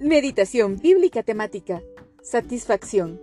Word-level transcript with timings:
Meditación 0.00 0.78
bíblica 0.78 1.22
temática. 1.22 1.82
Satisfacción. 2.22 3.20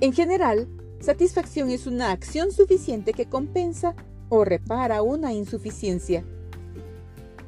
En 0.00 0.14
general, 0.14 0.66
satisfacción 0.98 1.68
es 1.68 1.86
una 1.86 2.10
acción 2.10 2.50
suficiente 2.52 3.12
que 3.12 3.26
compensa 3.26 3.94
o 4.30 4.46
repara 4.46 5.02
una 5.02 5.34
insuficiencia. 5.34 6.24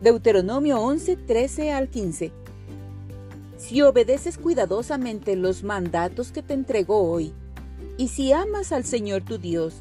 Deuteronomio 0.03 0.83
11, 0.83 1.17
13 1.17 1.73
al 1.73 1.89
15. 1.89 2.31
Si 3.57 3.81
obedeces 3.81 4.37
cuidadosamente 4.37 5.35
los 5.35 5.65
mandatos 5.65 6.31
que 6.31 6.43
te 6.43 6.53
entregó 6.53 7.11
hoy, 7.11 7.33
y 7.97 8.09
si 8.09 8.33
amas 8.33 8.73
al 8.73 8.85
Señor 8.85 9.23
tu 9.23 9.39
Dios, 9.39 9.77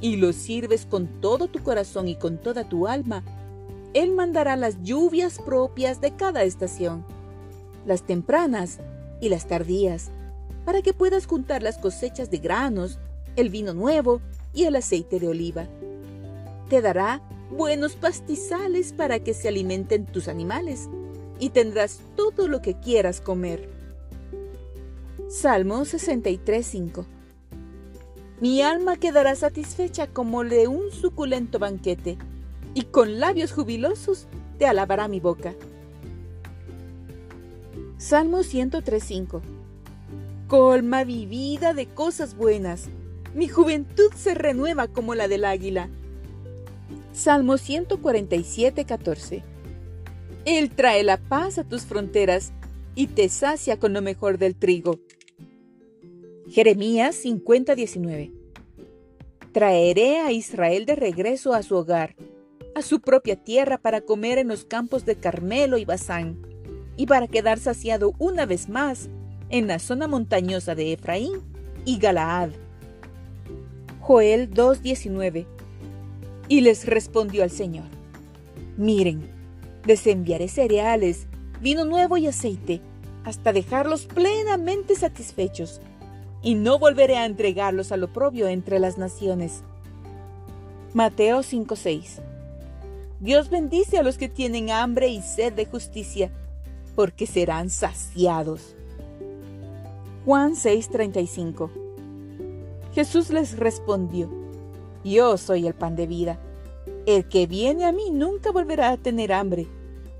y 0.00 0.16
lo 0.16 0.32
sirves 0.32 0.84
con 0.84 1.06
todo 1.20 1.46
tu 1.46 1.62
corazón 1.62 2.08
y 2.08 2.16
con 2.16 2.38
toda 2.38 2.68
tu 2.68 2.88
alma, 2.88 3.22
Él 3.94 4.10
mandará 4.10 4.56
las 4.56 4.82
lluvias 4.82 5.38
propias 5.38 6.00
de 6.00 6.10
cada 6.16 6.42
estación 6.42 7.04
las 7.86 8.02
tempranas 8.02 8.80
y 9.20 9.28
las 9.28 9.46
tardías, 9.46 10.10
para 10.64 10.82
que 10.82 10.92
puedas 10.92 11.26
juntar 11.26 11.62
las 11.62 11.78
cosechas 11.78 12.30
de 12.30 12.38
granos, 12.38 12.98
el 13.36 13.48
vino 13.50 13.72
nuevo 13.72 14.20
y 14.52 14.64
el 14.64 14.76
aceite 14.76 15.20
de 15.20 15.28
oliva. 15.28 15.66
Te 16.68 16.82
dará 16.82 17.22
buenos 17.50 17.94
pastizales 17.94 18.92
para 18.92 19.20
que 19.20 19.32
se 19.32 19.48
alimenten 19.48 20.04
tus 20.06 20.28
animales, 20.28 20.88
y 21.38 21.50
tendrás 21.50 22.00
todo 22.16 22.48
lo 22.48 22.62
que 22.62 22.74
quieras 22.74 23.20
comer. 23.20 23.68
Salmo 25.28 25.80
63.5 25.80 27.04
Mi 28.40 28.62
alma 28.62 28.96
quedará 28.96 29.34
satisfecha 29.34 30.06
como 30.06 30.44
de 30.44 30.66
un 30.66 30.90
suculento 30.90 31.58
banquete, 31.58 32.18
y 32.74 32.82
con 32.84 33.20
labios 33.20 33.52
jubilosos 33.52 34.26
te 34.58 34.66
alabará 34.66 35.08
mi 35.08 35.20
boca. 35.20 35.54
Salmo 37.98 38.40
103.5 38.40 39.40
Colma 40.48 41.06
mi 41.06 41.24
vida 41.24 41.72
de 41.72 41.86
cosas 41.86 42.36
buenas. 42.36 42.90
Mi 43.34 43.48
juventud 43.48 44.12
se 44.14 44.34
renueva 44.34 44.86
como 44.86 45.14
la 45.14 45.28
del 45.28 45.46
águila. 45.46 45.88
Salmo 47.12 47.54
147.14 47.54 49.42
Él 50.44 50.70
trae 50.72 51.04
la 51.04 51.16
paz 51.16 51.56
a 51.56 51.64
tus 51.64 51.86
fronteras 51.86 52.52
y 52.94 53.06
te 53.06 53.30
sacia 53.30 53.78
con 53.78 53.94
lo 53.94 54.02
mejor 54.02 54.36
del 54.36 54.56
trigo. 54.56 55.00
Jeremías 56.50 57.24
50.19 57.24 58.30
Traeré 59.52 60.18
a 60.18 60.32
Israel 60.32 60.84
de 60.84 60.96
regreso 60.96 61.54
a 61.54 61.62
su 61.62 61.76
hogar, 61.76 62.14
a 62.74 62.82
su 62.82 63.00
propia 63.00 63.36
tierra 63.36 63.78
para 63.78 64.02
comer 64.02 64.36
en 64.36 64.48
los 64.48 64.66
campos 64.66 65.06
de 65.06 65.16
Carmelo 65.16 65.78
y 65.78 65.86
Basán 65.86 66.55
y 66.96 67.06
para 67.06 67.28
quedar 67.28 67.58
saciado 67.58 68.14
una 68.18 68.46
vez 68.46 68.68
más 68.68 69.08
en 69.50 69.66
la 69.66 69.78
zona 69.78 70.08
montañosa 70.08 70.74
de 70.74 70.92
Efraín 70.92 71.40
y 71.84 71.98
Galaad. 71.98 72.50
Joel 74.00 74.50
2.19 74.52 75.46
Y 76.48 76.60
les 76.60 76.86
respondió 76.86 77.42
al 77.42 77.50
Señor, 77.50 77.86
Miren, 78.76 79.28
les 79.84 80.06
enviaré 80.06 80.48
cereales, 80.48 81.26
vino 81.60 81.84
nuevo 81.84 82.16
y 82.16 82.26
aceite, 82.26 82.80
hasta 83.24 83.52
dejarlos 83.52 84.06
plenamente 84.06 84.94
satisfechos, 84.94 85.80
y 86.42 86.54
no 86.54 86.78
volveré 86.78 87.16
a 87.16 87.24
entregarlos 87.24 87.90
al 87.90 88.04
oprobio 88.04 88.46
entre 88.48 88.78
las 88.78 88.98
naciones. 88.98 89.62
Mateo 90.94 91.42
5:6 91.42 92.20
Dios 93.18 93.50
bendice 93.50 93.98
a 93.98 94.02
los 94.02 94.18
que 94.18 94.28
tienen 94.28 94.70
hambre 94.70 95.08
y 95.08 95.22
sed 95.22 95.52
de 95.54 95.66
justicia, 95.66 96.30
porque 96.96 97.26
serán 97.26 97.70
saciados. 97.70 98.74
Juan 100.24 100.56
6:35 100.56 101.70
Jesús 102.92 103.30
les 103.30 103.56
respondió, 103.58 104.28
Yo 105.04 105.36
soy 105.36 105.66
el 105.66 105.74
pan 105.74 105.94
de 105.94 106.06
vida. 106.06 106.40
El 107.04 107.28
que 107.28 107.46
viene 107.46 107.84
a 107.84 107.92
mí 107.92 108.10
nunca 108.10 108.50
volverá 108.50 108.90
a 108.90 108.96
tener 108.96 109.32
hambre. 109.32 109.68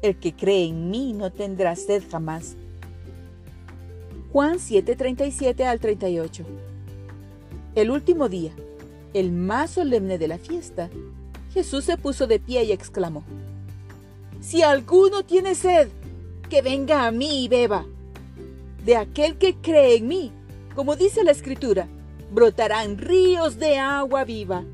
El 0.02 0.20
que 0.20 0.36
cree 0.36 0.66
en 0.66 0.90
mí 0.90 1.14
no 1.14 1.32
tendrá 1.32 1.74
sed 1.74 2.04
jamás. 2.08 2.56
Juan 4.30 4.58
7:37 4.58 5.64
al 5.64 5.80
38 5.80 6.44
El 7.74 7.90
último 7.90 8.28
día, 8.28 8.52
el 9.14 9.32
más 9.32 9.70
solemne 9.70 10.18
de 10.18 10.28
la 10.28 10.36
fiesta, 10.36 10.90
Jesús 11.54 11.84
se 11.84 11.96
puso 11.96 12.26
de 12.26 12.38
pie 12.38 12.64
y 12.64 12.72
exclamó, 12.72 13.24
Si 14.40 14.62
alguno 14.62 15.24
tiene 15.24 15.54
sed, 15.54 15.88
que 16.48 16.62
venga 16.62 17.06
a 17.06 17.10
mí 17.10 17.44
y 17.44 17.48
beba. 17.48 17.86
De 18.84 18.96
aquel 18.96 19.36
que 19.36 19.56
cree 19.56 19.96
en 19.96 20.08
mí, 20.08 20.32
como 20.74 20.96
dice 20.96 21.24
la 21.24 21.32
Escritura, 21.32 21.88
brotarán 22.30 22.98
ríos 22.98 23.58
de 23.58 23.78
agua 23.78 24.24
viva. 24.24 24.64